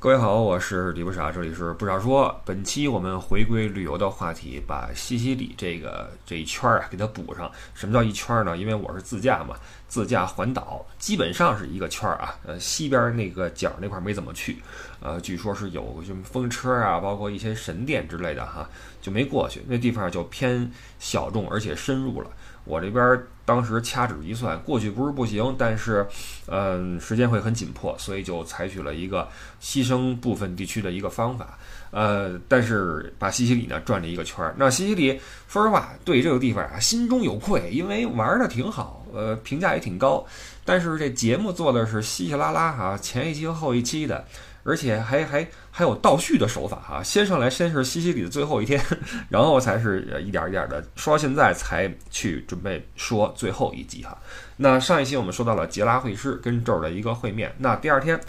[0.00, 2.40] 各位好，我是李不傻，这里是不傻说。
[2.44, 7.50] 本期我们回归旅游的话题，把西西里这个这一圈儿啊给它补上。
[7.74, 8.56] 什么叫一圈儿呢？
[8.56, 9.56] 因为我是自驾嘛，
[9.88, 12.32] 自驾环岛，基本上是一个圈儿啊。
[12.44, 14.58] 呃，西边那个角那块没怎么去，
[15.00, 18.70] 呃，据说是有什么风车啊，包括一些神殿之类的哈，
[19.02, 19.64] 就没过去。
[19.66, 22.30] 那地方就偏小众，而且深入了。
[22.68, 26.06] 我这边当时掐指一算，过去不是不行，但是，
[26.46, 29.26] 嗯，时间会很紧迫，所以就采取了一个
[29.60, 31.58] 牺牲部分地区的一个方法，
[31.90, 34.54] 呃，但是把西西里呢转了一个圈儿。
[34.58, 35.18] 那西西里，
[35.48, 40.22] 说实话，对这个地方啊心中有愧，因为玩的挺好，呃，评价也挺高，
[40.64, 44.22] 但是这节目做的是稀稀拉拉哈，前一期和后一期的。
[44.68, 48.78] 而且还还还有倒叙的手法哈，先上来先是西西里的最后一天，
[49.30, 54.18] 然后才是一点一点的说到现在才去准备说最后一集哈。
[54.58, 58.20] 那上一期我们说到了杰拉会师跟这儿的一个会面，那第二天，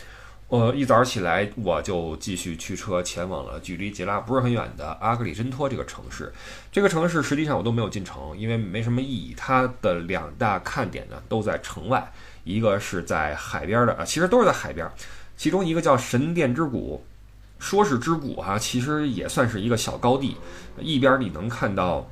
[0.47, 6.31] 我一早起来我就继续驱车前往了距离杰拉不是很远的阿格里真托这个城市。
[6.71, 9.35] 这个城市实际上我都没有进城，因为没什么意义。
[9.35, 12.09] 它的两大看点呢都在城外，
[12.45, 14.89] 一个是在海边的啊，其实都是在海边。
[15.39, 17.01] 其中一个叫神殿之谷，
[17.59, 20.35] 说是之谷哈，其实也算是一个小高地。
[20.77, 22.05] 一边你能看到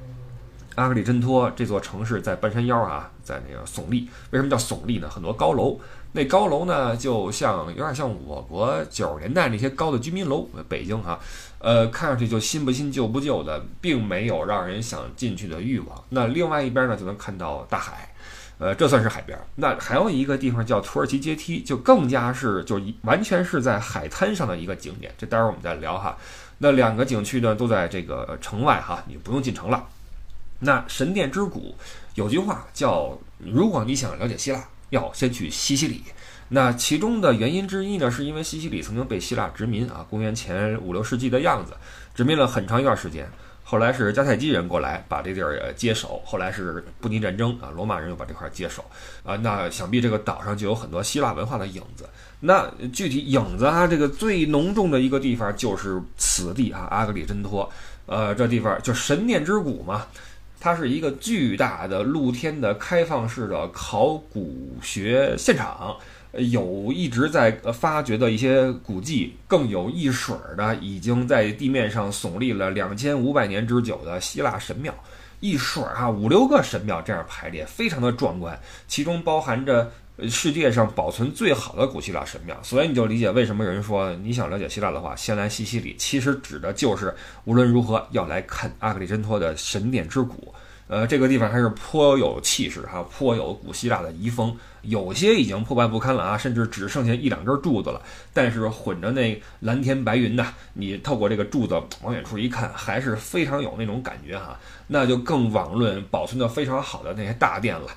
[0.76, 4.08] 阿格里真托这座城市在半山腰啊，在那个耸立。
[4.32, 5.10] 为什么叫耸立呢？
[5.10, 5.78] 很多高楼，
[6.14, 10.48] 那高楼呢，就像有点像我国九十年代那些高的居民楼。
[10.70, 11.20] 北京哈，
[11.60, 16.02] 呃，看上去就新不新旧不旧的，并没有让人想进去的欲望。
[16.08, 18.14] 那另外一边呢，就能看到大海。
[18.60, 19.38] 呃，这算是海边。
[19.56, 25.14] 那还有一个地方叫土耳其阶梯，就更加是就完全是在海滩上的一个景点。
[25.18, 26.18] 这待会儿我们再聊哈。
[26.58, 29.88] 那两个景区呢，都在这个城外哈，你不用进城了。
[30.60, 31.76] 那神殿之谷
[32.16, 36.04] 有句话叫：如果你想了解希腊，要先去西西里。
[36.50, 41.74] 那其中的原因之一呢，是因为西西里曾经被希腊殖民啊，公元前五六世纪的样子，
[42.16, 43.30] 殖民了很长一段时间。
[43.70, 48.82] 后来是迦太基人过来把这地儿接手，后来是布匿战争啊，罗马人又把这块接手
[49.26, 52.08] 啊，那想必这个岛上就有很多希腊文化的影子。
[52.40, 57.70] 那具体影子啊，这个最浓重的一个地方就是此地啊，阿格里真托，
[58.06, 60.08] 呃，这地方就神殿之谷嘛，
[60.62, 65.94] 它是一个巨大的露天的开放式的考古学现场。
[66.38, 74.94] 有一直在发掘的一些古迹，更有一水儿的，已经在地面上耸立了两千五百年之久的希腊神庙，
[75.40, 79.92] 一水儿啊，五六个神庙这样排列，非常的壮观，其中包含着
[80.30, 87.14] 世界上保存最好的古希腊神庙，所以你就理解为什么有人说你想了解希腊的话，先来西西里，其实指的就是
[87.46, 90.54] 无论如何要来看阿格里真托的神殿之谷。
[90.88, 94.56] 呃，这个地方还是颇有气势哈，颇有古希腊的遗风。
[94.84, 98.02] 有些已经破败不堪了啊，甚至只剩下一两根柱子了。
[98.34, 104.58] 但是混着那蓝天白云呐，你透过这个柱子往远处一看，还是非常有那种感觉哈。
[104.88, 107.88] 那就更网论保存的非常好的那些大殿了。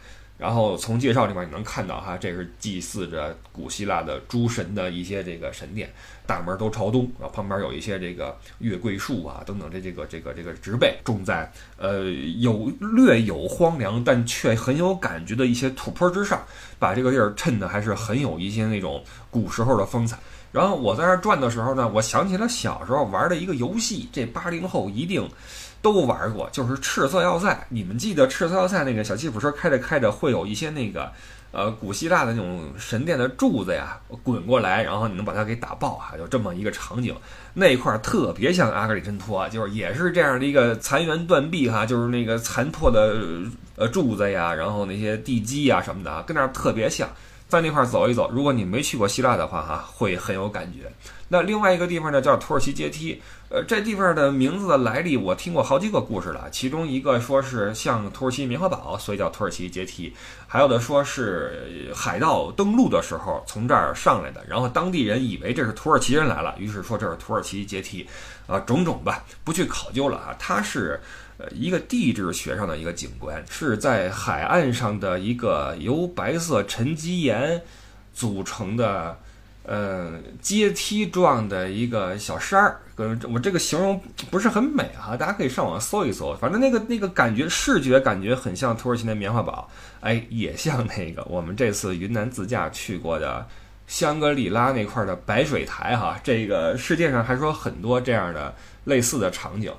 [0.40, 5.92] 然后从介绍里面你能看到哈，这是祭祀着古希腊的诸神的一些这个神殿，
[6.26, 12.04] 大门都朝东，然后旁边有一些这个月桂树啊等等这这个这个这个植被种在呃
[12.38, 16.42] 有略有荒凉但却很有感觉的一些土坡之上，
[16.78, 20.18] 把这个地儿衬的还是很有一些那种古时候的风采。
[20.50, 25.28] 然后我在这转的时候呢，我想起了小时候玩的一个游戏，这八零后一定。
[25.82, 27.66] 都玩过，就是赤色要塞。
[27.68, 31.10] 你们记得赤色要塞那个小吉普车开着开着，会有一些那个，
[31.52, 37.14] 呃，古希腊的那种神殿的柱子呀滚过来，然后你能把它给打爆哈，有这么一个场景。
[37.54, 43.16] 那一块特别像阿格里真托，就是也是这样的一个残垣断壁哈，就是那个残破的
[43.76, 47.08] 呃柱子呀，然后那些地基呀什么的，跟那儿特别像。
[47.50, 50.90] 在那块儿走一走，如果你没去过希腊的话，哈，会很有感觉。
[51.28, 53.20] 那另外一个地方呢，叫土耳其阶梯。
[53.48, 56.48] 呃，这地方的名字的来历，我听过好几个故事了。
[56.52, 60.12] 其中一个说是像土耳其棉花堡，所以叫土耳其阶梯；
[60.46, 68.06] 还有的说是海盗登陆的时候从这儿上来的，然后当地人以为这是土耳其人来了，于是说这是土耳其阶梯。
[68.46, 70.34] 啊，种种吧，不去考究了啊。
[70.38, 71.00] 它是
[71.41, 77.63] 呃一个地质学上的一个景观，是在海岸上的一个由白色沉积岩
[78.13, 79.19] 组成的。
[79.63, 82.81] 呃，阶梯状的一个小山儿，
[83.31, 84.01] 我这个形容
[84.31, 86.34] 不是很美哈，大家可以上网搜一搜。
[86.41, 89.71] 反正那个那个感觉，视觉感觉很像土耳其的棉花堡，
[90.01, 93.47] 哎，也像那个我们这次云南自驾去过的
[93.87, 96.19] 香格里拉那块的白水台哈。
[96.25, 98.53] 这个世界上还说很多这样的
[98.84, 99.71] 类似的场景。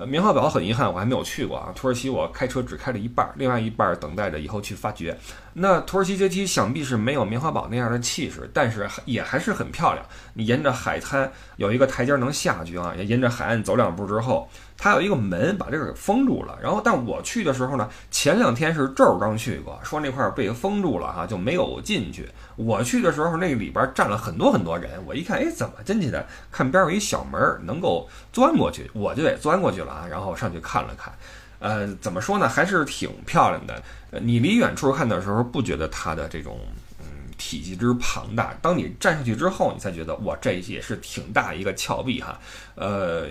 [0.00, 5.14] 呃，棉花堡很遗憾我还没有去过啊，土耳其我开车只开了一半，另外一半等待着以后去发掘。
[5.52, 10.02] 那土耳其阶梯想必是没有棉花堡那样的气势，但是也还是很漂亮。
[10.32, 14.48] 你沿着海滩有一个台阶能下去啊，沿着海岸走两步之后，
[14.82, 16.58] 它有一个门把这个给封住了。
[16.62, 22.26] 然后，但我去的时候呢，前两天是这儿刚去过，说那块儿被封住了哈，就没有进去。
[22.56, 26.26] 我去的时候，那里边站了很多很多人，我一看，哎，怎么进去的？
[26.50, 31.12] 看边儿有一小门能够钻过去，我就得钻过去了啊，然后上去看了看。
[31.58, 32.48] 呃，怎么说呢？
[32.48, 33.82] 还是挺漂亮的。
[34.22, 36.58] 你离远处看的时候，不觉得它的这种
[37.00, 37.06] 嗯
[37.36, 38.54] 体积之庞大。
[38.62, 42.40] 当你站上去之后，你才觉得哇，这也是挺大一个峭壁哈。
[42.76, 43.26] 呃，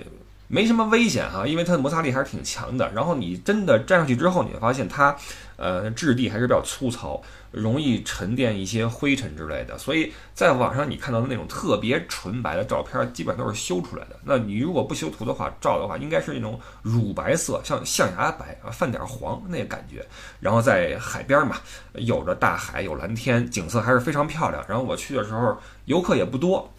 [0.50, 2.92] 没什么危险哈，因为它的摩擦力还是挺强的。
[2.92, 5.16] 然后你真的站上去之后，你会发现它
[5.56, 7.22] 呃质地还是比较粗糙。
[7.52, 14.20] 容易沉淀一些灰尘之类的，所以在网上你看到的那种特别纯白的照片，基本都是修出来的。
[14.24, 20.06] 那你如果不修图的话，照的话，应该是那种乳白色，像象牙白啊，泛点黄那个感觉。
[20.40, 21.58] 然后在海边嘛，
[21.94, 24.64] 有着大海，有蓝天，景色还是非常漂亮。
[24.70, 26.72] 然后我去的时候，游客也不多，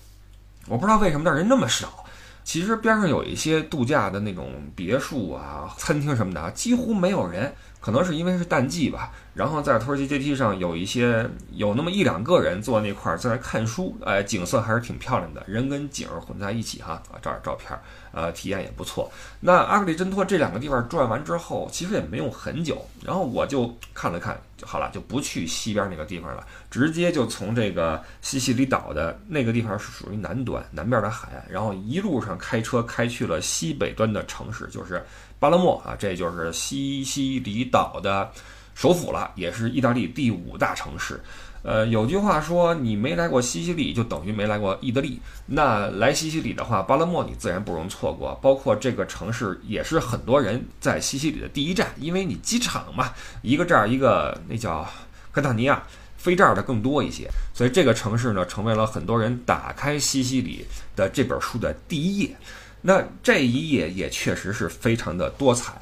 [0.69, 2.05] 我不知道为什么那人那么少。
[2.53, 7.55] 其实边上有一些度假的那种别墅啊、餐厅什么的啊，几乎没有人。
[7.81, 17.79] 可能是因为是淡季吧，然后在土耳其阶梯上有一些有那么一两个人坐那块儿在那看书，哎，景色还是挺漂亮的，人跟景混在一起哈，啊，照点照片，
[18.13, 19.11] 呃，体验也不错。
[19.41, 35.03] 那阿格里真托这两个地方转完之后，其实也没用很久，然后我就看了看就好了，就不去西边那个地方了，直接就从这个西西里岛的那个地方是属于南端南边的海岸，然后一路上开车开去了西北端的城市，就是。
[35.41, 38.31] 巴勒莫啊，这就是西西里岛的
[38.75, 41.19] 首府了，也是意大利第五大城市。
[41.63, 45.19] 呃，有句话说，你没来过西西里，就等于没来过意大利。
[45.47, 48.39] 那来西西里的话，巴勒莫你自然不容错过。
[48.43, 53.11] 包括这个城市，也是很多人在西西里的第一站，因为你机场嘛，
[53.43, 54.87] 一个这儿一个那叫
[55.33, 55.83] 克塔尼亚，
[56.17, 57.31] 飞这儿的更多一些。
[57.55, 60.67] 所以这个城市呢，成为了很多人打开西西里
[60.97, 62.37] 的这本书的第一页。
[62.83, 65.73] 那这一页也确实是非常的多彩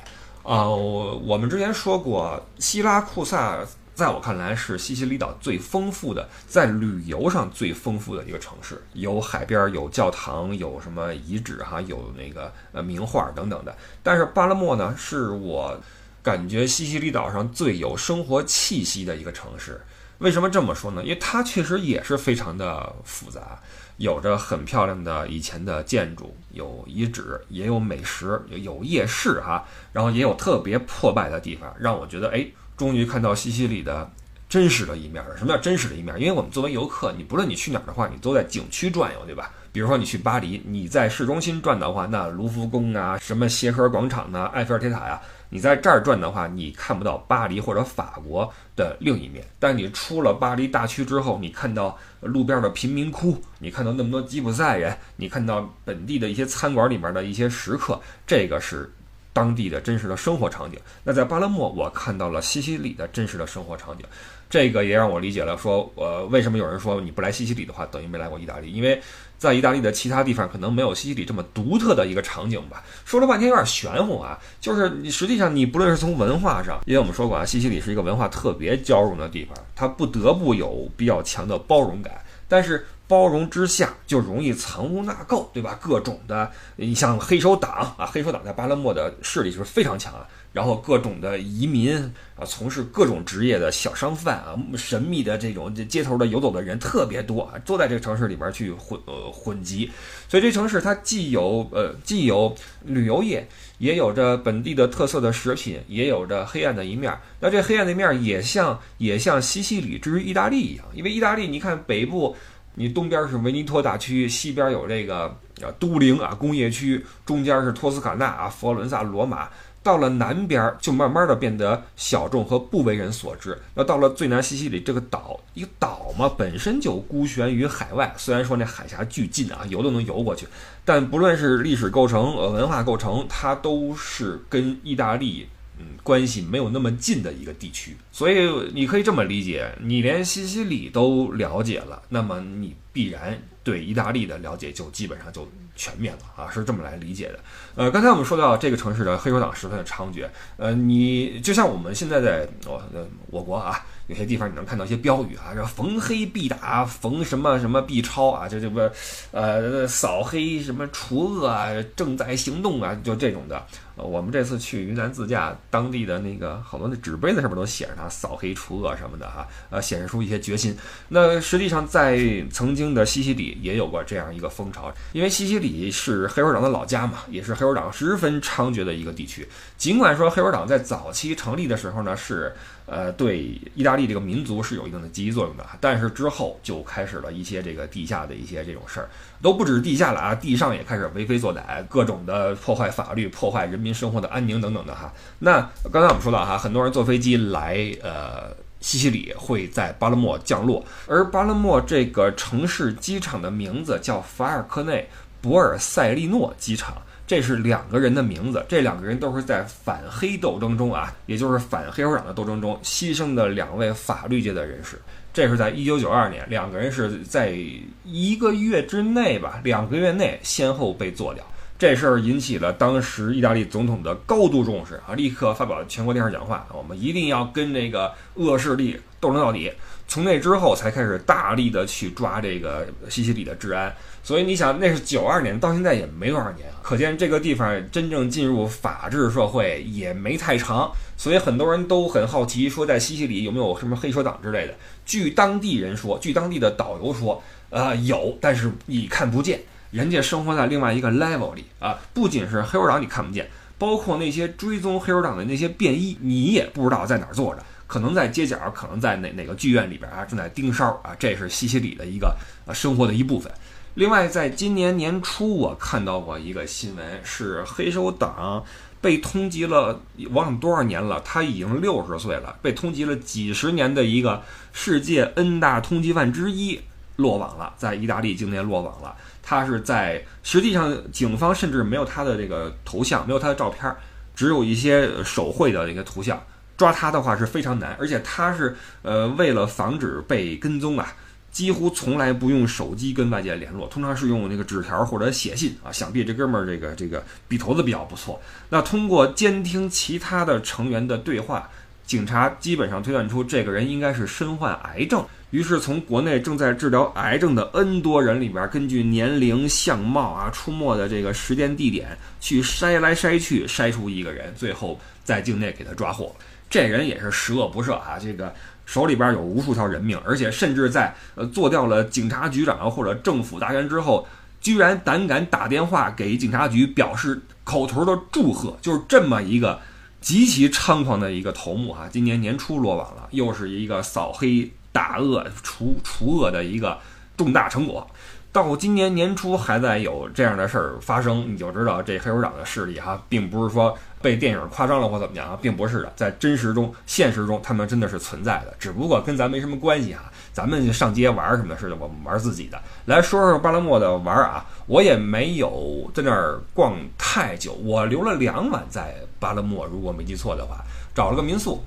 [0.42, 0.68] 啊！
[0.68, 3.58] 我我们之前说过，希拉库萨
[3.94, 13.76] 在我看来是西西里岛最丰富的，在旅游上最丰富的一个城市，有海边，有教堂，有什么遗址哈，有那个呃名画等等的。
[14.02, 15.78] 但是巴勒莫呢，是我
[16.22, 19.80] 感觉西西里岛上最有生活气息的一个城市。
[20.18, 21.02] 为什么这么说呢？
[21.02, 23.58] 因为它确实也是非常的复杂。
[23.98, 34.08] 有着很漂亮的以前的建筑，有遗址，也有美食，有夜市哈，然后也有特别破败的地方，让我觉得哎，终于看到西西里的
[34.48, 35.36] 真实的一面了。
[35.36, 36.14] 什么叫真实的一面？
[36.20, 39.50] 因为我们作为游客，你不论你去哪儿的话，你都在景区转悠，对吧？
[39.72, 45.20] 比如说你去巴黎，你在市中心转的话，那卢浮宫啊，什么协和广场啊，埃菲尔铁塔呀。
[45.50, 49.44] 你在这儿转的话，你看不到巴黎或者法国的另一面。
[49.58, 58.92] 但你出了巴黎大区之后，你看到路边的贫民窟，你看到那么多吉普赛人，你看到本地的一些餐馆里面的一些食客，这个是
[59.32, 60.78] 当地的真实的生活场景。
[61.02, 64.04] 那在巴勒莫，我看到了西西里的真实的生活场景，
[64.50, 69.00] 这个也让我理解了，说呃，为什么有人说你不来西西里的话，等于没来过意大利，因为。
[69.38, 72.82] 在意大利的其他地方可能没有西西里这么独特的一个场景吧。
[73.04, 82.20] 说了半天有点玄乎啊，就是你实际上你不论是从文化上，因为我们说过啊，西西里是一个文化特别交融的地方，它不得不有比较强的包容感。
[82.48, 85.78] 但是包容之下就容易藏污纳垢，对吧？
[85.80, 90.26] 各种的，你像黑手党啊，黑手党在巴勒莫的势力就是非常强啊。
[90.50, 91.94] 然后各种的移民
[92.34, 99.90] 啊，从事各种职业的小商贩啊，神秘的这种街头的游走的人特别多啊，都在这个城市里边去混呃混集，
[100.26, 103.46] 所以这城市它既有呃既有旅游业，
[103.78, 107.16] 也有着本地的特色的食品，也有着黑暗的一面。
[107.40, 112.36] 那这黑暗的一面也像也像西西里之于意大利一样，因为意大利你看北部，
[112.74, 115.26] 你东边是维尼托大区，西边有这个
[115.62, 119.48] 啊都灵啊工业区，中间是托斯卡纳啊佛罗伦萨罗马。
[119.82, 123.58] 到了南边，就慢慢的变得小众和不为人所知。
[123.74, 128.14] 那到了最南西西里这个岛，一个岛嘛，本身就孤悬于海外。
[128.16, 130.46] 虽然说那海峡巨近啊，游都能游过去，
[130.84, 137.96] 但不论是历史构成、呃文化构成，它都是跟意大利嗯关系没有那么近的一个地区。
[138.12, 145.48] 所以你可以这么理解：你连西西里都了解了，那么你必然对意大利的了解就基本上就。
[145.80, 147.38] 全面了啊，是这么来理解的。
[147.76, 150.26] 呃，刚才我们说到这个城市的黑手党十分的猖獗。
[150.56, 152.82] 呃，你就像我们现在在我
[153.30, 158.92] 我国啊，有些地方你能看到一些标语啊，说逢黑必打，逢什么什么必抄啊，就这个
[159.30, 163.64] 呃扫黑什么除恶啊，正在行动啊，就这种的。
[163.98, 170.76] 呃我们这次去云南自驾，当地的那个好多那纸杯子上面都写着它扫黑除恶什么的哈，呃，显示出一些决心。
[171.08, 172.18] 那实际上在
[172.50, 179.46] 曾经的西西里也有过这样一个风潮，因为西西里是黑手党的老家嘛，也是黑手党十分猖獗的一个地区。
[179.76, 182.52] 尽管说黑手党在早期成立的时候呢是。
[182.90, 183.40] 呃，对
[183.74, 195.12] 意大利这个民族是有一定的积极作用的，但是之后就开始了一些这个地下的一些这种事儿，都不止地下了啊，地上也开始为非作歹，各种的破坏法律、破坏人民生活的安宁等等的哈。
[195.38, 195.60] 那
[195.92, 205.08] 刚才我们说到哈，很多人坐飞机来呃西西里会在巴勒莫降落，而巴勒莫这个城市机场的名字叫法尔科内
[205.40, 206.96] 博尔塞利诺机场。
[207.26, 214.98] 这是两个人的名字，这两个人都是在反黑斗争中啊，也就是反黑手党的斗争中牺牲的两位法律界的人士。
[215.38, 217.56] 这是在一九九二年，两个人是在
[218.04, 221.44] 一个月之内吧，两个月内先后被做掉。
[221.78, 229.70] 这事儿引起了当时意大利总统的高度重视啊，立刻发表全国电视讲话，我们一定要跟这个恶势力斗争到底。
[230.08, 233.94] 从那之后才开始大力的去抓这个西西里的治安。
[234.22, 240.90] 所以你想，那是九二年，到现在也没多少年啊，可见这个地方真正进入法治社会也没太长。
[241.16, 244.74] 所以很多人都很好奇，说在西西里有没有什么黑手党之类的。
[245.06, 249.60] 据当地人说，据当地的导游说，呃，有，但是你看不见，
[249.90, 251.98] 人家生活在另外一个 level 里啊。
[252.12, 253.48] 不仅是黑手党你看不见，
[253.78, 261.16] 包括那些追踪黑手党的那些便衣，你也不知道在哪儿坐着，可能在街角，可能在哪哪个剧院里边啊，正在盯梢啊。
[261.18, 263.50] 这是西西里的一个呃生活的一部分。
[263.94, 268.62] 另外，在今年年初，我看到过一个新闻，是黑手党
[269.00, 274.42] 被通缉了，忘了多少年了，他已经六十岁了，被通缉了几十年的一个
[274.72, 276.80] 世界 N 大通缉犯之一
[277.16, 279.16] 落网了，在意大利境内落网了。
[279.42, 283.92] 他是在实际上，警方甚至没有他的这个头像，没有他的照片，
[284.36, 286.40] 只有一些手绘的那个图像。
[286.78, 291.12] 抓他的话是非常难，而且他是呃为了防止被跟踪啊。
[291.50, 295.90] 几乎从来不用手机跟外界联络，通常是用那个纸条或者写信啊。
[295.90, 298.40] 想必这哥们儿这个这个笔头子比较不错。
[298.68, 301.68] 那通过监听其他的成员的对话，
[302.06, 305.24] 警察基本上推断出这个人应该是身患癌症。
[305.50, 316.36] 于是从国内正在治疗癌症的 N 多人里边，根据年龄、相貌啊、出没的这个时间、地点去筛来筛去，筛出一个人，最后在境内给他抓获。
[316.70, 318.54] 这人也是十恶不赦啊，这个。
[318.86, 324.26] 手里边有无数条人命，而且甚至在呃做掉了警察局长或者政府大员之后，
[324.62, 329.78] 居然胆敢打电话给警察局表示口头的祝贺，就是这么一个
[330.22, 332.08] 极其猖狂的一个头目哈。
[332.10, 336.98] 今年年初落网了，又是一个扫黑打恶除除恶的一个
[337.36, 338.08] 重大成果。
[338.50, 350.24] 到今年年初还在有这样的事儿发生，你就知道这黑手党的势力哈，并不是说被电影夸张了或怎么样啊，并不是的，在真实中、现实中，他们真的是存在的，只不过跟咱没什么关系哈。
[350.52, 352.80] 咱们上街玩什么的，是我们玩自己的。
[353.06, 360.84] 来说说巴勒莫的玩啊，我也没有在那儿逛太久，我留了两晚在巴勒莫，如果没记错的话，
[361.14, 361.84] 找了个民宿，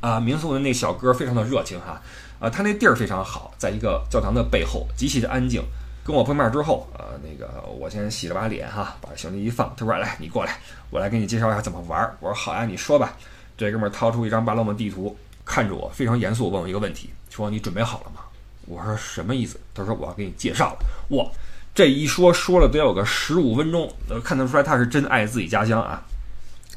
[0.00, 2.00] 啊，民宿的那小哥非常的热情哈。
[2.40, 5.62] 啊，他那地儿非常好，在一个教堂的背后，极其的安静。
[6.04, 10.58] 跟我碰面之后，呃，那个我先洗了把脸哈，把行李一放，他说：“来，你过来，
[10.90, 13.16] 我来给你介绍一下怎么玩。”我说：“好呀，你说吧。”
[13.56, 18.20] 这哥们掏出一张巴勒莫地图，看着我，非常严肃，问我一个问题，说：“你准备好了吗？”
[18.66, 20.78] 我说：“什么意思？”他说：“我要给你介绍了。”
[21.16, 21.24] 哇，
[21.74, 23.90] 这一说说了得有个十五分钟，
[24.22, 26.02] 看得出来他是真爱自己家乡啊。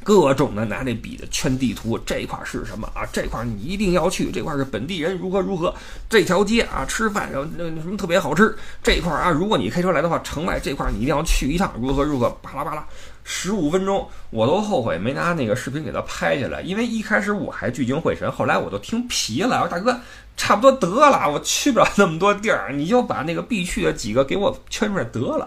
[0.08, 3.04] 各种的拿那笔的圈地图，这块是什么啊？
[3.12, 5.74] 这块你一定要去，这块是本地人如何如何，
[6.08, 12.82] 这条街啊吃饭然后那什么特别好吃，这块啊如果你开车来的话，城外这块你一定要去一趟，如何如何，巴拉巴拉，
[13.30, 20.00] 十五分钟我都后悔没拿那个视频给他拍下来，因为一开始我还聚精会神，后来我都听疲了，我说大哥
[20.34, 25.46] 差不多得了，我去不了那么多地儿，你就把那个必去的几个给我圈出来得了。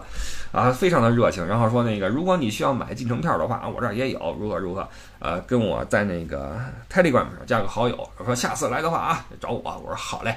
[0.52, 4.86] 啊，非常的热情，然后说那个，如果你需要买进城票的话，我这儿也有，如何如何，
[5.18, 6.56] 呃，跟我在那个
[6.92, 10.36] Telegram 上加个好友，我说下次来的话啊，找我，我说好嘞，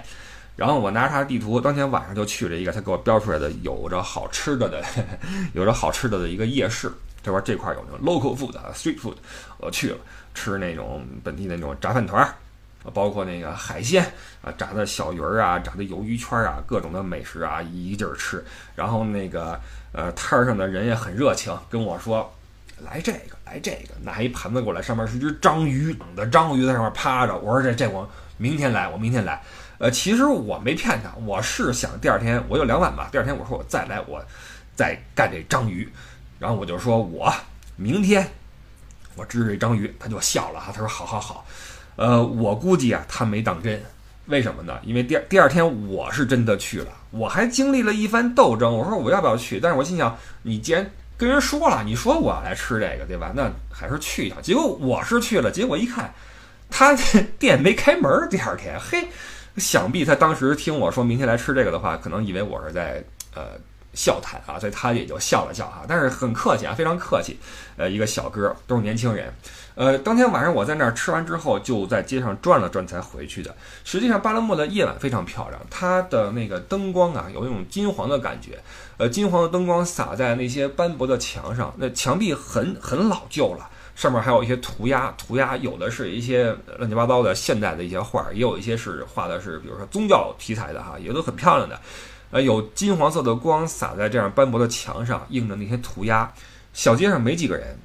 [0.56, 4.82] 然后我拿着他的地图，当天晚上就去了一个他给我标出来的有着好吃的的，
[5.52, 6.90] 有着好吃的的一个夜市，
[7.25, 9.15] 他说这块有那种 local food street food，
[9.58, 9.98] 我去了，
[10.34, 12.34] 吃那种本地那种炸饭团儿。
[12.94, 14.05] 包括那个海鲜
[14.44, 18.46] 啊，炸的小鱼儿啊，炸的鱿鱼圈啊，各种的美食啊，一劲儿吃。
[18.75, 19.60] 然后那个
[19.91, 22.32] 呃摊儿上的人也很热情，跟我说
[22.77, 27.36] 来这个来这个，拿一盘子过来，上面是只章鱼，等的章鱼在上面趴着。
[27.36, 29.41] 我说这这我明天来，我明天来。
[29.79, 34.24] 呃，其实我没骗他，我是想第二天我有两碗吧，第二天我说我再来，我
[34.75, 35.91] 再干这章鱼。
[36.39, 37.34] 然后我就说我
[37.75, 38.30] 明天
[39.15, 41.46] 我指指章鱼，他就笑了哈，他说好好好。
[41.96, 43.82] 呃，我估计啊，他没当真。
[44.25, 44.80] 为什么呢？
[44.84, 48.75] 因为第二第二天我是真的去了，我还经历了一番斗争。
[48.75, 49.60] 我说我要不要去？
[49.60, 53.32] 但是我心想，你既然跟人说了，你说我要来吃这个，对吧？
[53.36, 54.42] 那还是去一趟。
[54.42, 56.12] 结果我是去了，结果一看，
[56.70, 56.94] 他
[57.38, 58.27] 店没开门。
[58.27, 59.08] 第二天，嘿，
[59.58, 63.04] 想必他当时听我说明天来吃这个的话，可能以为我是在
[63.36, 63.51] 呃
[63.96, 65.84] 笑谈啊，所以他也就笑了笑哈。
[65.88, 67.40] 但是很客气啊，非常客气。
[67.78, 69.34] 呃，一个小哥，都是年轻人。
[69.75, 73.54] 呃，当天晚上我在那儿吃完之后，就在街上转了转才回去的。
[73.84, 78.58] 实际上，巴勒莫的夜晚非常漂亮，它的那个灯光啊，有一种金黄的感觉。
[78.96, 91.78] 呃，金黄的灯光洒在那些斑驳的墙上，那墙壁很很老旧了，上面还有一些涂鸦，涂鸦有的是一些乱七八糟的现代的一些画，也有一些是画的是比如说宗教题材的哈，也都很漂亮的。
[92.32, 96.32] 呃，有金黄色的光洒在这样斑驳的墙上，映着那些涂鸦。
[96.74, 97.77] 小街上没几个人。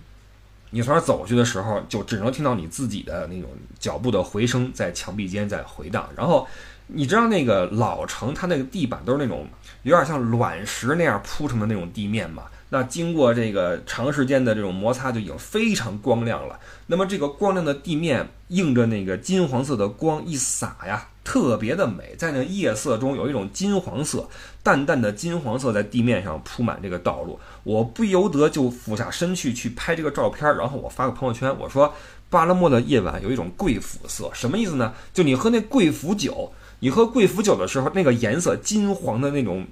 [0.73, 6.09] 你从那儿走去的时候，就只能听到你自己的那种脚步的回声在墙壁间在回荡。
[6.16, 6.47] 然后，
[6.87, 9.49] 你知道那个老城，它那个地板都是那种
[9.82, 12.44] 有点像卵石那样铺成的那种地面嘛？
[12.68, 16.56] 那经过这个长时间的这种摩擦，就已经非常光亮了。
[16.87, 21.09] 那么这个光亮的地面映着那个金黄色的光一洒呀。
[21.30, 24.28] 特别的美，在那夜色中有一种金黄色，
[24.64, 31.94] 淡淡的金黄色在地面上铺满这个道路，我不由得就俯下身去去拍这个照片，然后我发个朋友圈，我说
[32.28, 34.92] 巴勒莫的夜晚有一种贵腐色，什么意思呢？
[35.14, 39.64] 就你喝那贵腐酒，你喝贵腐酒的时候，那个颜色金黄的那种，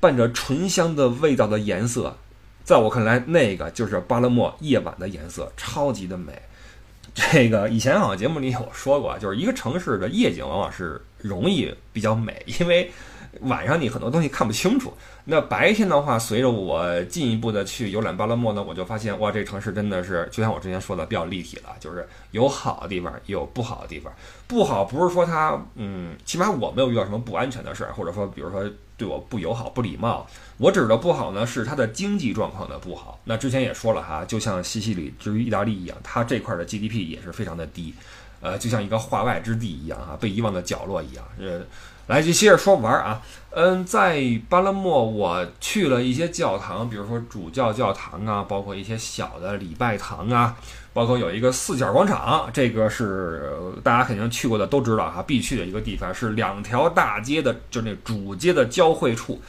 [0.00, 2.16] 伴着醇香的味道的颜色，
[2.64, 6.32] 在我看来，那个就是巴勒莫夜晚的颜色，超级的美。
[7.16, 12.90] 这个以前好像节目里有说过，就是一个城市的夜景往往是容易比较美，因为
[13.42, 14.92] 晚上你很多东西看不清楚。
[15.24, 24.12] 那白天的话，随着我进一步的去游览巴勒莫呢，我就发现哇，这城市真的是就像我之前说的比较立体了，就是有好的地方，也有不好的地方。
[24.46, 28.62] 不好不是说它，嗯，起码我没有遇到什么不安全的事儿，或者说比如说
[28.96, 30.26] 对我不友好、不礼貌。
[30.58, 33.18] 我指的不好呢，是它的经济状况的不好。
[33.24, 37.92] 那之前也说了哈，就像西西里至于意大利一样，它这块的 GDP 也是非常的低，
[38.40, 41.24] 呃，就像一个化外之地一样啊，被遗忘的角落一样。
[41.38, 41.60] 呃，
[42.06, 50.56] 来就接着说玩啊，嗯，在巴勒莫我去了一些教堂，比如说主教教堂啊，包括一些小的礼拜堂啊，
[50.92, 59.42] 包括有一个四角广场，这个是大家肯定去过的都知道哈，必去的一个地方，是两条大街的，就那主街的交汇处。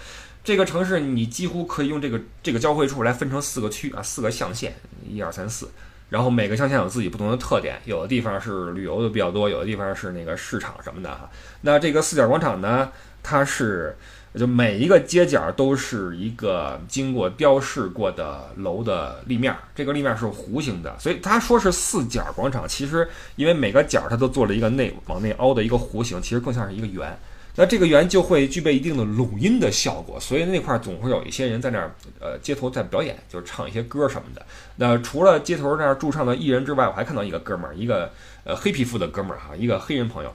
[0.44, 4.74] 这个城市你几乎可以用这个这个交汇处来分成四个区啊，四个象限，
[5.08, 5.70] 一二三四，
[6.10, 11.30] 然后每个乡下有自己不同的特点，有的地方是旅游的比较多，有的地方是那个市场什么的哈。
[11.62, 12.90] 那这个四角广场呢，
[13.22, 13.96] 它是
[14.34, 27.18] 就每一个街角都是一个经过雕饰过的楼的立面，这个立面是弧形的，所以他说是四角广场，其实因为每个角它都做了一个内往内凹的一个弧形，其实更像是一个圆。
[27.60, 34.46] 那这个圆就会具备一定的拢音的效果，所以那块儿总会有一些人在那儿，呃，街头在表演，就是唱一些歌什么的。
[34.76, 38.12] 那除了街头那儿驻唱的艺人之外，我还看到一个哥们儿，一个
[38.44, 40.32] 呃黑皮肤的哥们儿哈，一个黑人朋友，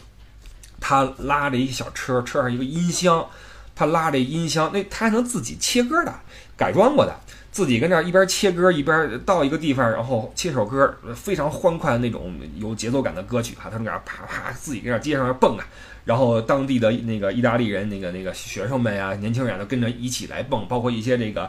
[0.81, 3.25] 他拉着一小车，车上一个音箱，
[3.77, 6.13] 他拉着音箱，那他还能自己切歌的，
[6.57, 7.15] 改装过的，
[7.53, 15.67] 自己跟那儿一边切歌一边到一个地方，然后切首歌，非常欢快的那种有节奏感的歌曲哈，他那儿啪啪自己跟那街上蹦啊。
[16.07, 21.43] 然后当地的那个意大利人，那个那个学生们呀，年轻人都跟着一起来蹦，包括一些这个，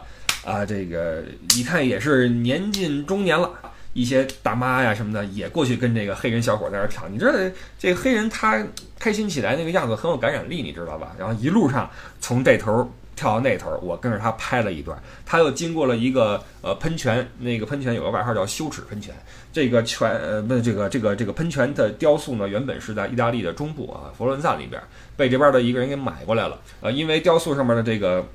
[0.43, 1.23] 啊，这个
[1.55, 3.49] 一看也是年近中年了，
[3.93, 7.07] 一些大妈呀什么的也过去跟这个黑人小伙在那跳。
[7.07, 7.31] 你知道
[7.79, 8.61] 这黑人他
[8.99, 11.15] 开心起来那个样子很有感染力，你知道吧？
[11.17, 11.89] 然后一路上
[12.19, 12.93] 从这头。
[13.15, 15.01] 跳到那头，我跟着他拍了一段。
[15.25, 19.13] 他又经过了一个呃喷泉，那个喷泉有个外号叫“羞耻喷泉”。
[19.53, 24.81] 这个泉呃不，这个这个这个喷泉的雕塑呢，原本是在意大利的中部啊，佛罗伦萨里边，
[25.15, 26.59] 被这边的一个人给买过来了。
[26.81, 28.25] 呃，因为雕塑上面的这个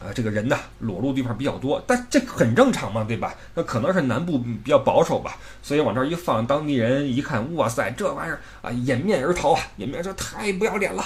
[0.00, 3.34] 啊这个人呢，裸露地方比较多，但这很正常嘛，对吧？
[3.54, 11.04] 那可能是南部比较保守吧，所以往这儿一放，当地人一看，哇塞，这玩意儿啊，掩面而逃啊，掩面这太不要脸了。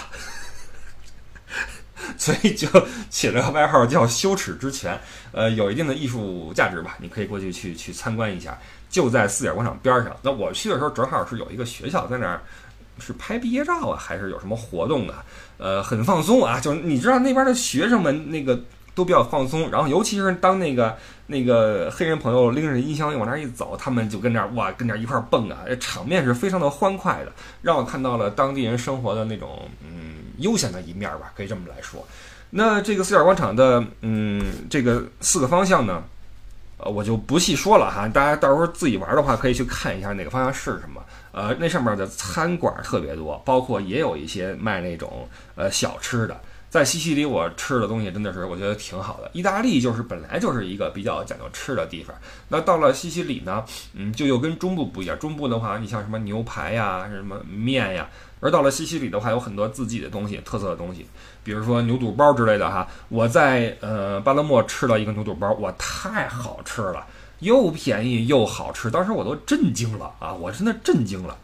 [2.17, 2.69] 所以就
[3.11, 4.99] 起了个外号叫“羞耻之泉”，
[5.33, 10.17] 呃，有一定的艺术价值吧，你可以过去去去参观一下，就在四角广场边上。
[10.23, 12.41] 那我去的时候正好是有一个学校在那儿，
[12.99, 15.15] 是拍毕业照啊，还是有什么活动的？
[15.59, 18.61] 呃，很放松啊，就是你知道那边的学生们那个
[18.95, 30.04] 都比较放松，然后尤其是当那个那个黑人朋友拎着音箱往那一走，他们就跟那哇跟那一块蹦啊，场面是非常的欢快的，让我看到了当地人生活的那种嗯。
[30.39, 32.07] 悠闲的一面吧，可以这么来说。
[32.51, 36.05] 那这个四角广场的，嗯，这个四个方向呢，
[36.79, 41.03] 呃，我就不细说了哈，大家到时候自己玩的话，可以去看一下哪个方向是什么。
[41.33, 46.41] 呃，那上面的餐馆特别多，包括也有一些卖那种呃小吃的。
[46.75, 49.31] 在西西里，我吃的东西真的是我觉得挺好的。
[49.33, 52.13] 意大利就是本来就是一个比较讲究吃的地方，
[52.49, 55.17] 那到了西西里呢，嗯，就又跟中部不一样。
[55.17, 58.09] 中部的话，你像什么牛排呀、什么面呀，
[58.41, 61.07] 而到了西西里的话，有很多自己的东西、特色的东西，
[61.45, 62.89] 比如说牛肚包之类的哈。
[63.09, 67.07] 我在呃巴勒莫吃了一个牛肚包，哇，太好吃了，
[67.39, 70.35] 又便宜又好吃，当时我都震惊了啊！
[70.35, 71.39] 我真的震惊了。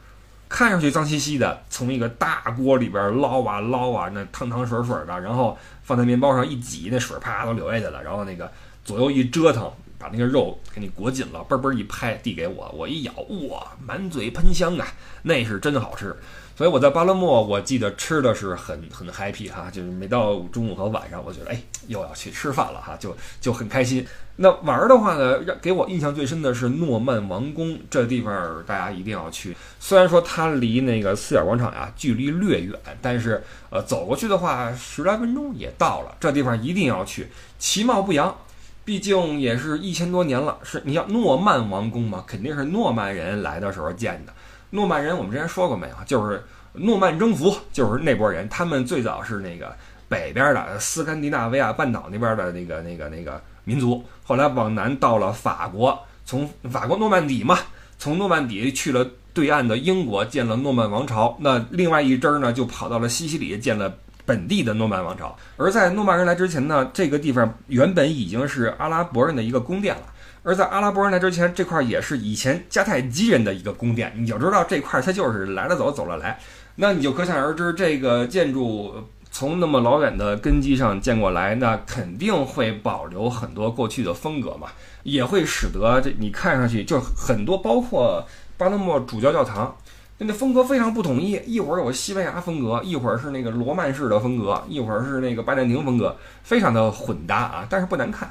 [0.51, 8.03] 看上去脏兮兮的，从一个大锅里边捞啊捞啊，那汤汤水水的，然后放在面包上一挤，那水啪都流下去了。
[8.03, 8.51] 然后那个
[8.85, 13.13] 左右一折腾，把那个肉给你裹紧了，嘣嘣一拍递给我，我一咬，
[13.49, 14.87] 哇，满嘴喷香啊，
[15.23, 16.15] 那是真好吃。
[16.61, 24.07] 所以我在巴勒莫，我记得吃的是很很 happy 哈，就是每到中午和晚上，我觉得哎又要去吃饭了哈，就就很开心。
[24.37, 29.57] 那玩的话呢，让给我印象最深的是诺曼王宫这地方，大家一定要去。
[29.79, 36.15] 虽然说它离那个四角广场呀距离略远，但是呃走过去的话十来分钟也到了。
[36.21, 38.37] 这地方一定要去，其貌不扬，
[38.85, 40.59] 毕竟也是一千多年了。
[40.63, 44.35] 是你要诺曼王宫嘛，肯定是诺曼人来的时候建的。
[44.71, 45.95] 诺曼人，我们之前说过没有？
[46.07, 48.49] 就是诺曼征服，就是那波人。
[48.49, 49.75] 他们最早是那个
[50.09, 57.59] 北边的斯堪的纳维亚半岛那边的那个、那个、那个民族，后来往南到了法国，从法国诺曼底嘛，
[57.99, 59.05] 从诺曼底去了
[59.35, 61.37] 对岸的英国，建了诺曼王朝。
[61.41, 63.93] 那另外一支呢，就跑到了西西里，建了
[64.25, 65.37] 本地的诺曼王朝。
[65.57, 70.03] 而在诺曼人来之前呢，这个地方原本已经是阿拉伯人的一个宫殿了。
[70.43, 74.13] 而在阿拉伯人来之前，这块也是以前迦太基人的一个宫殿。
[74.17, 76.39] 你就知道这块它就是来了走，走了来，
[76.77, 78.95] 那你就可想而知，这个建筑
[79.31, 84.69] 从那么老远的根基上建过来，那肯定会保留很多过去的风格嘛，
[85.03, 88.27] 也会使得这你看上去就很多，包括
[88.57, 89.77] 巴勒莫主教教堂，
[90.17, 98.31] 那风格非常不统一，一会儿有西班牙风格，一会儿是那个罗曼式的风格，一会儿是那个拜占庭风格，非常的混搭啊，但是不难看。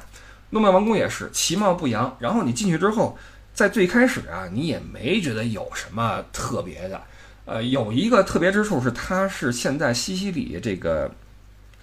[0.50, 3.16] 诺曼王宫也是其貌不扬，然后你进去之后，
[3.54, 7.00] 在最开始啊，你也没觉得有什么特别的。
[7.46, 11.10] 呃，有一个特别之处是，它是现在西西里这个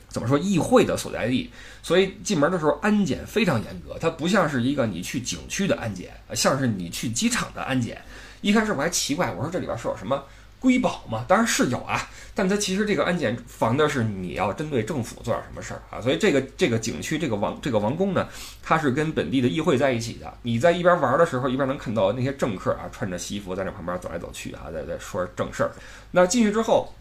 [0.08, 1.52] 怎么说议会的所在地，
[1.82, 3.98] 所以进门的时候安检非常严格。
[4.00, 8.02] 它不像是一个你去景区的安检，像是你去机场的安检。
[8.42, 10.24] 一开始我还奇怪，我说这里边是有什么？
[10.60, 18.28] 瑰宝嘛，当然是有啊，但它其实这个安检防的是你要针对政府做点什么事儿啊，所以这个这个景区这个王这个王宫呢，
[18.64, 20.34] 它是跟本地的议会在一起的。
[20.42, 25.72] 你在一边玩的时候，一边能看到那些政客啊，穿着西服在那旁边走来走去啊，在在说正事儿。
[26.12, 26.92] 那进去之后，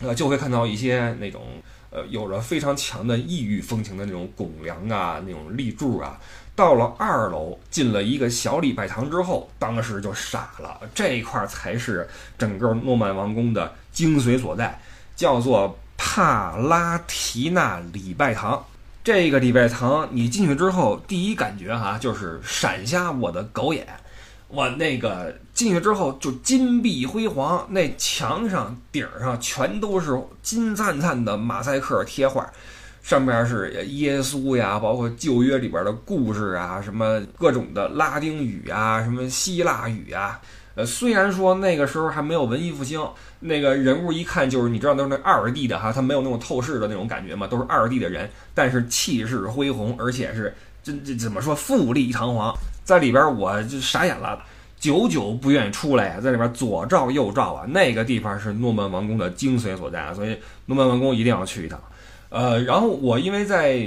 [0.00, 6.18] 呃，就会看到一些那种呃有着非常强的异域风情的那种拱梁啊，那种立柱啊。
[6.58, 10.80] 到了二楼，进了一个小礼拜堂之后，当时就傻了。
[10.92, 14.76] 这一块才是整个诺曼王宫的精髓所在，
[15.14, 18.66] 叫做帕拉提纳礼拜堂。
[19.04, 23.86] 这个礼拜堂，你进去之后，第一感觉哈，就是闪瞎我的狗眼。
[24.48, 32.50] 我那个进去之后，就金碧辉煌，那墙上顶上全都是金灿灿的马赛克贴画。
[33.08, 40.38] 上面是耶稣呀，包括旧约里边的故事啊，什么各种的拉丁语啊，什么希腊语啊。
[40.74, 43.00] 呃，虽然说那个时候还没有文艺复兴，
[43.40, 54.38] 那个人物一看就是你知道都是那二 D 的哈，他没有那种透视的那种感觉嘛，都是二 D 的人，但是气势恢宏，而且是这这怎么说富丽堂皇，在里边我就傻眼了，
[54.78, 61.80] 久久不愿意出来呀，在里边左照右照啊，那个地方是诺曼王宫的精髓所在，所以诺曼王宫一定要去一趟。
[62.30, 63.80] 呃，然后我因为在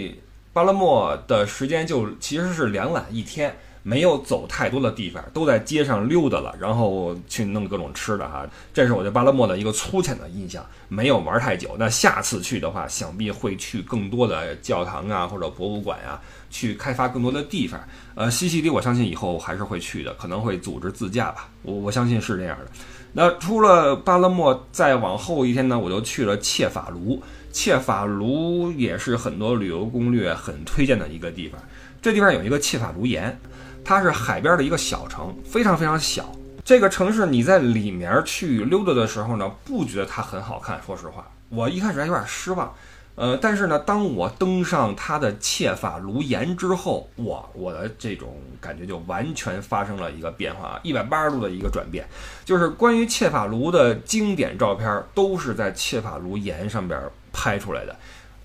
[0.53, 8.45] 巴拉莫的时间就其实是两晚一天，没有走太多的地方，都在街上溜达了，然后去弄各种吃的哈。
[8.73, 11.75] 这是我对巴拉莫的一个粗浅的印象，没有玩太久。
[11.79, 17.79] 那下次去的话，想必会去更多的教堂啊或者博物馆呀，去开发更多的地方。
[18.15, 22.65] 呃，西西里我相信以后还是会去的，可能会组织自驾吧，我我相信是这样的。
[23.13, 27.21] 那出了巴勒莫，再往后一天呢，我就去了切法卢。
[27.51, 31.59] 切法卢也是很多旅游攻略很推荐的一个地方。
[32.01, 33.39] 这地方有一个切法卢岩，
[33.83, 36.31] 它是海边的一个小城，非常非常小。
[36.63, 40.79] 这个城市你在里面去溜达的时候呢，不觉得它很好看。
[40.85, 42.73] 说实话，我一开始还有点失望。
[43.15, 52.07] 呃，但是呢，当我登上它的切法卢岩之后，哇，我的这种感觉就完全发生了一个变化，一百八十度的一个转变。
[52.45, 56.99] 就是关于切法卢的经典照片，都是在切法卢岩上边。
[57.33, 57.95] 拍出来的，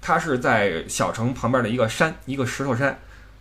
[0.01, 2.99] 它是在小城旁边的一个山，一个石头山，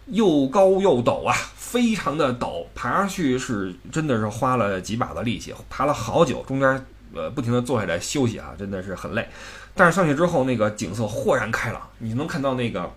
[0.07, 9.27] 又高又陡啊，非常的陡，爬上去是真的是花了几把的力气，爬了好久，中间呃不停的坐下来休息啊，真的是很累。
[9.73, 12.89] 但是上去之后，那个景色豁然开朗，你能看到那个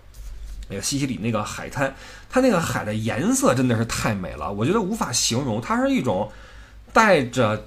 [0.69, 1.93] 那个西西里那个海滩，
[2.29, 6.31] 它那个海的颜色真的是太美了，我觉得无法形容，它是一种
[6.93, 7.65] 带着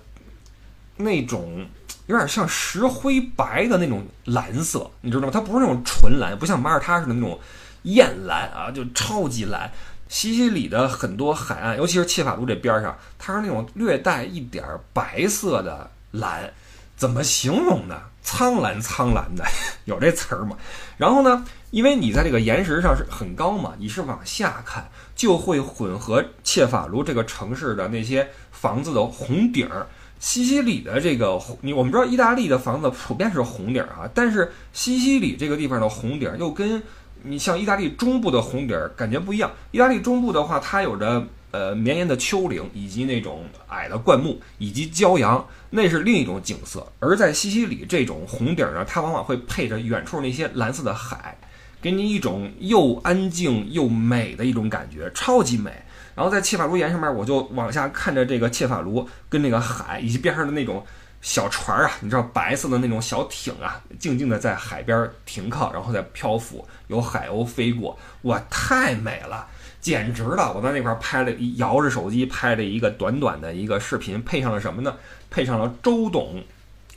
[0.96, 1.66] 那种
[2.06, 5.30] 有点像石灰白的那种蓝色，你知道吗？
[5.32, 7.38] 它不是那种纯蓝，不像马耳他似的那种。
[7.84, 9.68] 艳蓝啊，就超级蓝。
[10.08, 16.52] 西西里的很多海岸，尤其是切法卢这边上，它是那种略带一点白色的蓝，
[16.96, 18.00] 怎么形容呢？
[18.22, 19.44] 苍蓝苍蓝的，
[19.86, 20.56] 有这词儿吗？
[20.96, 29.88] 然后呢，因为你在这个岩石上是很高嘛，你是往下看，就会混合切法卢这个城市的那些房子的红顶儿。
[30.22, 36.80] 西西里的这个，你我们知道意大利的房子普遍是红顶儿啊，但是西西里这个地方的红顶儿又跟
[37.24, 39.50] 你像意大利中部的红顶儿感觉不一样。
[39.72, 46.86] 意大利中部的话，它有着呃绵延的丘陵，以及那种矮的灌木，以及骄阳，那是另一种景色。
[47.00, 51.36] 而在西西里这种红顶儿呢，它往往会配着远处那些蓝色的海，
[51.80, 55.72] 给你一种又安静又美的一种感觉，超级美。
[56.14, 60.84] 然后在切法卢岩上面，我就往下看着这个切法卢跟那个海以及边上的那种。
[61.24, 69.46] 小船啊，你知道白色的那种小艇啊，静静的在海边停靠，然后在漂浮，有海鸥飞过，哇，太美了，
[69.80, 70.52] 简直了！
[70.52, 74.96] 我在那块拍了，摇着手机拍了一个短短的一个视频，配上了什么呢？
[75.30, 76.42] 配上了周董，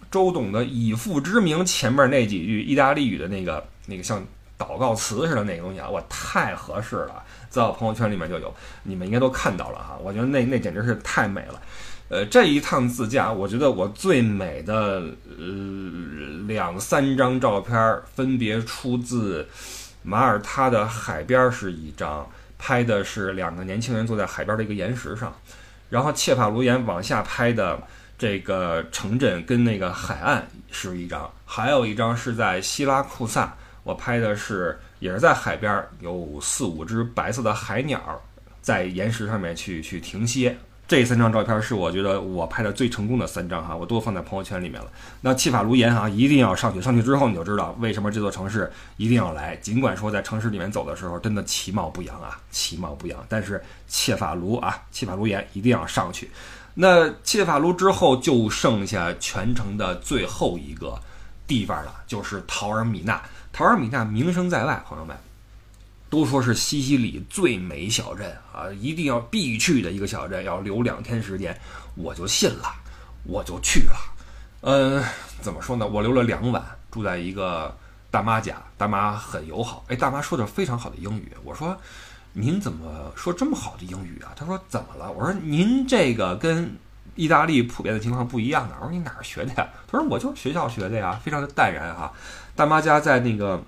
[0.10, 4.26] 周董的以父之名前面那几句意大利语的那个那个像
[4.58, 11.62] 祷告词似的那个东西啊，我，太合适了，在我朋友圈里面就有，你们应该都看到了哈，我觉得那那简直是太美了。
[12.08, 15.04] 呃，这一趟自驾，我觉得我最美的
[15.38, 19.48] 呃两三张照片，分别出自
[20.04, 25.34] 马耳他的海边是一张，拍的是两个年轻人坐在海边的一个岩石上，
[25.90, 27.82] 然后切法卢岩往下拍的
[28.20, 38.20] 这个城镇跟那个海岸是一张，还有一张是在希拉库萨，我拍的是也是在海边，有四五只白色的海鸟
[38.60, 40.58] 在岩石上面去去停歇。
[40.88, 44.88] 这三张照片是我觉得我拍的最成功的三张哈，我都放在朋友圈里面了。
[45.22, 49.56] 那契法卢岩哈一定要上去，上去之后你就知道为什么这座城市一定要来。
[49.58, 56.30] 尽管说在城市里面走的时候真的其貌不扬啊，其貌不扬，但是切法卢啊，契法卢岩一定要上去。
[56.74, 61.00] 那切法卢之后就剩下全城的最后一个
[61.48, 63.22] 地方了，就是陶尔米纳。
[63.56, 65.16] 陶尔米纳名声在外，朋友们。
[66.10, 71.58] 都说是西西里最美小镇啊，一定要必去的一个小镇，要留两天时间，
[71.96, 72.76] 我就信了，
[73.24, 73.96] 我就去了。
[74.60, 75.02] 嗯，
[75.42, 75.88] 怎么说呢？
[75.88, 77.74] 我留了两晚，住在一个
[78.12, 81.32] 大妈家，大妈很友好，哎，大妈说的非常好的英语。
[81.46, 81.78] 我说，
[82.34, 84.36] 您怎么说这么好的英语啊？
[84.36, 85.10] 她说怎么了？
[85.14, 86.78] 我说您这个跟
[87.16, 88.76] 意大利普遍的情况不一样的。
[88.82, 89.70] 我说你哪儿学的呀？
[89.88, 92.12] 她说我就是学校学的呀，非常的淡然哈。
[92.56, 93.62] 大妈家在那个。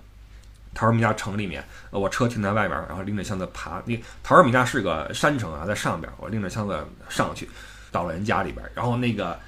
[0.73, 3.81] 陶尔米亚城里面，我车停在外边，然后拎着箱子爬。
[3.85, 6.77] 那陶尔米亚是个山城啊，在上边，我拎着箱子
[7.09, 7.49] 上去，
[7.91, 8.63] 到了人家里边。
[8.75, 9.39] 然后那个，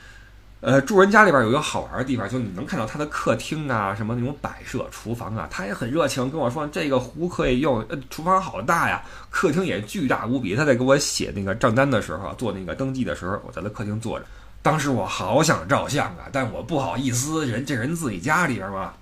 [0.60, 7.86] 呃，住人家里边有一个好玩的地方，就你能看到他的客厅啊，什么那种摆设、厨房啊，他也很热情，跟我说这个壶可以用。
[7.90, 10.56] 呃，厨房好大呀，客厅也巨大无比。
[10.56, 14.26] 他在给我写那个账单的时候，做那个登记的时候，我在他客厅坐着。
[14.64, 18.96] 当时我好想照相啊，但我不好意思，人这人自己家里边嘛。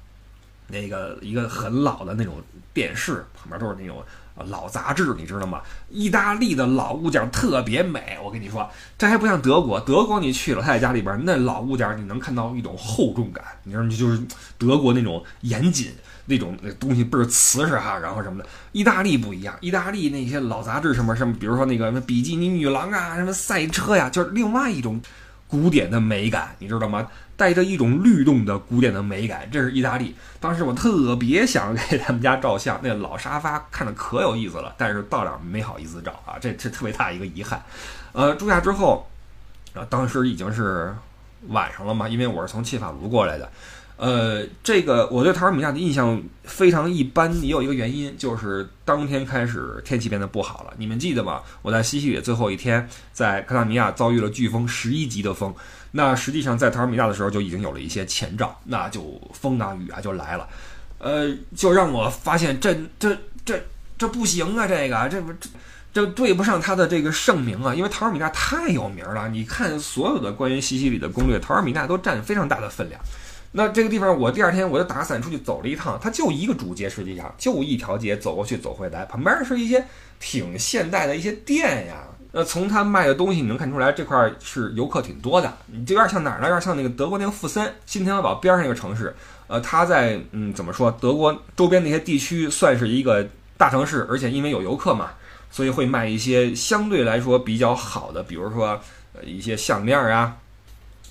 [0.67, 2.35] 那个一个很老的那种
[2.73, 4.03] 电视，旁边都是那种
[4.45, 5.61] 老杂志，你知道吗？
[5.89, 9.79] 意大利的老物件特别美，我跟你说，这还不像德国。
[9.79, 13.43] 德国你去了，他在家里边那老物件，你能看到一种厚重感。
[13.63, 14.21] 你知道，你就是
[14.57, 15.91] 德国那种严谨
[16.25, 18.49] 那种那东西倍儿瓷实哈，然后什么的。
[18.73, 25.01] 意大利不一样，意大利那些老杂志什么什么，比如说那个什么比基尼女郎啊，什么赛车呀，就是另外一种
[25.47, 27.07] 古典的美感，你知道吗？
[27.35, 30.15] 带着一种律动的古典的美感，这是意大利。
[30.39, 37.61] 当时我特别想给他们家照相，那老沙发看着可有意思了，但是到了没好意思照啊，这这特别大一个遗憾。
[38.11, 39.07] 呃，住下之后，
[39.73, 40.95] 啊，当时已经是
[41.49, 43.49] 晚上了嘛，因为我是从切法卢过来的。
[43.97, 50.73] 呃，这个我对塔尔米亚的印象非常一般，也有一个原因，就是当天开始天气变得不好了。
[50.77, 51.41] 你们记得吗？
[51.63, 55.51] 我在西西里最后一天，在克塔米亚遭遇了飓风十一级的风。
[55.91, 60.47] 那实际上在塔尔米亚的时候就已经有了一些前兆，那就风啊雨啊就来了。
[60.99, 63.59] 呃，就让我发现这这这
[63.97, 65.49] 这不行啊，这个这不这
[65.91, 69.27] 这对不上他的这个盛名啊，因为塔尔米亚太有名了。
[69.29, 73.01] 你看所有的关于西西里的攻略，塔尔米亚都占非常大的分量。
[73.53, 79.83] 那这个地方我第二天我就打伞出去走了一趟，它就一个主街，实际上就一条街走过去走回来，旁边是一些
[80.19, 82.03] 挺现代的一些店呀。
[82.33, 85.51] 那从他卖的东西你能看出来，这块是游客挺多的。
[85.67, 86.47] 你就有点像哪儿呢？
[86.47, 89.15] 有点像那个德国那个富森新天鹅堡边上那个城市。
[89.47, 90.91] 呃，它在嗯怎么说？
[90.99, 95.11] 德国周边那些地区算是一个大城市，而且因为有游客嘛，
[95.49, 98.79] 所以会卖一些相对来说比较好的，比如说
[99.13, 100.35] 呃一些项链啊。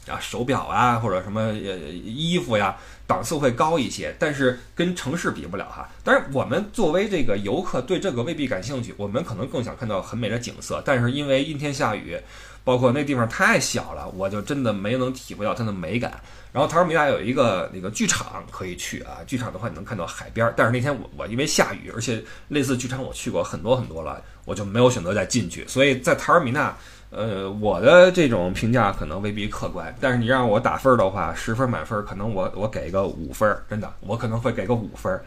[0.06, 5.88] 啊，手表啊，或者什么呃衣服呀，档次会高一些，但是跟城市比不了哈。
[6.04, 10.80] 当然，我们作为这个游客，对这个未必感兴趣，我们可能更想看到很美的景色。
[10.84, 12.16] 但是因为阴天下雨，
[12.62, 16.20] 包括那地方太小了，我就真的没能体会到它的美感。
[16.52, 25.66] 然后塔尔米纳有一个那个剧场可以去啊，剧场的话你能看到海边，但是那天我我因为下雨，而且类似剧场我去过很多很多了，我就没有选择再进去。
[25.66, 26.72] 所以在塔尔米纳。
[27.16, 35.18] 呃，我的这种评价可能未必客观，但是你让我打分的话，十分满分，可能我我给个五分，真的，我可能会给个五分。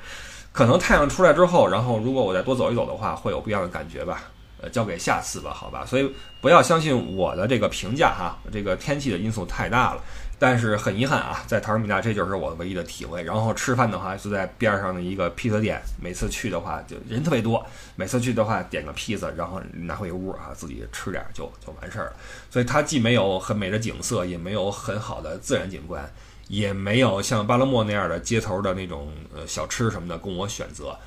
[0.51, 4.21] 可能太阳出来之后，然后如果我再多走一走的话，会有不一样的感觉吧。
[4.61, 5.83] 呃，交给下次吧，好吧。
[5.83, 10.01] 所以不要相信我的这个评价哈，这个天气的因素太大了。
[10.39, 13.21] 但是很遗憾啊，在塔尔米纳这就是我唯一的体会。
[13.21, 17.63] 然后吃饭的话就在边上的一个披萨店，每次去的话就人特别多，
[17.97, 22.13] 每次去的话点个披萨，然后拿回屋啊自己吃点就就完事儿了。
[22.49, 26.09] 所以它既没有很美的景色，也没有很好的自然景观，
[26.47, 30.97] 也没有像巴勒莫那样的街头的那种呃小吃什么的供我选择，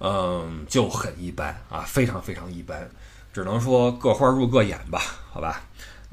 [0.00, 2.90] 嗯，就很一般啊，非常非常一般，
[3.32, 5.00] 只能说各花入各眼吧，
[5.30, 5.62] 好吧。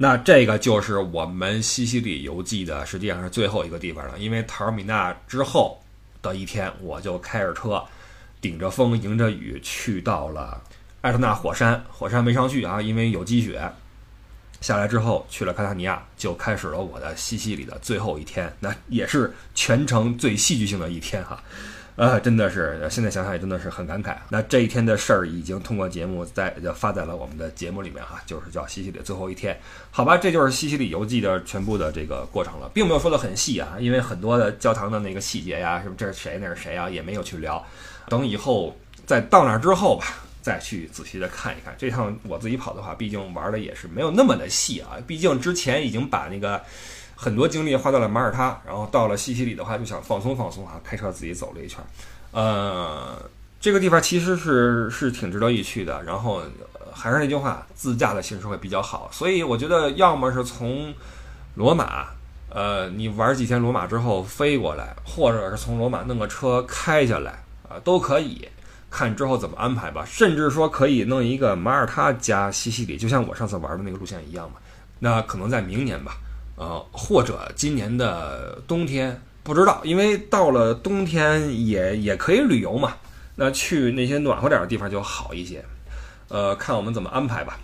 [0.01, 4.17] 那这个就是我们西西里游记的，实际上是最后一个地方了。
[4.17, 5.77] 因为塔尔米纳之后
[6.21, 7.83] 的一天，我就开着车，
[8.39, 10.63] 顶着风迎着雨去到了
[11.01, 11.83] 埃特纳火山。
[11.89, 13.69] 火山没上去啊，因为有积雪。
[14.61, 18.49] 下来之后去了卡塔尼亚，就开始了我的西西里的最后一天。
[18.61, 21.43] 那也是全程最戏剧性的一天哈。
[21.99, 24.15] 呃，真的是，现在想想也真的是很感慨。
[24.29, 29.59] 那这一天的事儿已经通过节目在发在了我们的节目里面哈，就是叫西西里最后一天，
[29.91, 37.61] 好吧，这就是西西里游记的全部的这个过程了，并没有说的很细啊，因为很多的教堂的那个细节呀，什么这是谁那是谁啊，也没有去聊。
[38.07, 38.73] 等以后
[39.05, 40.05] 再到那之后吧，
[40.41, 41.75] 再去仔细的看一看。
[41.77, 46.61] 这趟我自己跑的话，毕竟玩的也是没有那么的细啊，毕竟之前已经把那个。
[47.21, 51.83] 很多精力花在了马耳他，然后到了西西里的话就想放松放松啊，开车自己走了一圈。
[52.31, 53.21] 呃，
[53.59, 56.01] 这个地方其实是是挺值得一去的。
[56.03, 56.41] 然后
[56.93, 59.09] 还是那句话，自驾的形式会比较好。
[59.11, 60.93] 所以我觉得，要么是从
[61.55, 62.07] 罗马，
[62.49, 68.47] 呃，你玩几天罗马之后飞过来，或者是从罗马弄个车开下来啊，都可以。
[68.89, 70.05] 看之后怎么安排吧。
[70.05, 74.55] 甚至说可以弄一个马耳他加西西里，就像我上次玩的那个路线一样嘛。
[74.99, 76.15] 那可能在明年吧。
[76.59, 82.95] 呃，或者今年的冬天不知道，因为到了冬天也也可以旅游嘛。
[83.35, 85.63] 那去那些暖和点的地方就好一些。
[86.27, 87.57] 呃，看我们怎么安排吧。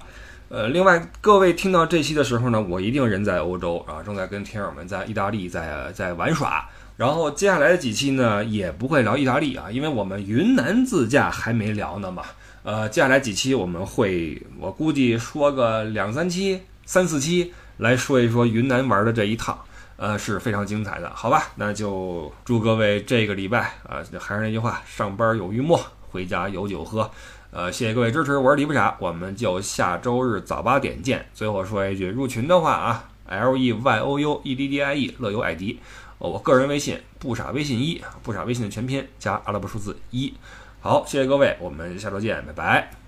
[0.48, 6.66] 呃，另外各位听到这期的时候呢，我一定人在欧洲啊，正在跟听友们在意大利在在玩耍。
[6.96, 12.24] 然后接下来的几期呢，也不会聊意大利啊，因为我们云南自驾还没聊呢嘛。
[12.64, 17.54] 呃，接下来几期我们会，我估计说个两三期、三四期。
[17.78, 19.58] 来说一说云南玩的这一趟，
[19.98, 21.52] 呃，是非常精彩的，好吧？
[21.56, 27.10] 那就祝各位这个礼拜啊，还是那句话，上班有鱼摸，回家有酒喝。
[27.52, 31.26] 呃，谢谢各位支持，我是李不傻，我们就下周日早八点见。
[31.34, 35.80] 最后说一句，入群的话啊，L E Y O U E D D I E，乐游艾迪，
[36.18, 40.34] 我个人微信不傻微信一，不傻微信的全拼加阿拉伯数字一。
[40.82, 43.05] 好，谢谢各位，我们下周见，拜拜。